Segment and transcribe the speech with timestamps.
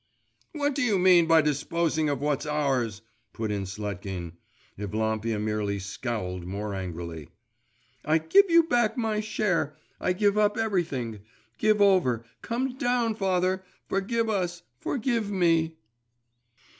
[0.53, 3.03] 'What do you mean by disposing of what's ours?'
[3.33, 4.31] put in Sletkin.
[4.75, 7.29] Evlampia merely scowled more angrily.
[8.05, 9.75] 'I give you back my share.
[9.99, 11.19] I give up everything.
[11.59, 13.63] Give over, come down, father!
[13.87, 15.77] Forgive us; forgive me.